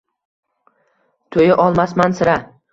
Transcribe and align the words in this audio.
Toʼya 1.37 1.61
olmasman 1.69 2.21
sira. 2.23 2.43